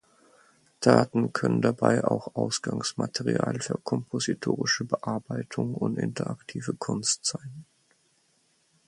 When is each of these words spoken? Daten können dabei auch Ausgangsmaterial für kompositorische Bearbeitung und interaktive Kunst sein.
Daten 0.79 1.31
können 1.31 1.61
dabei 1.61 2.03
auch 2.03 2.33
Ausgangsmaterial 2.33 3.59
für 3.61 3.77
kompositorische 3.83 4.83
Bearbeitung 4.83 5.75
und 5.75 5.99
interaktive 5.99 6.73
Kunst 6.73 7.23
sein. 7.27 7.65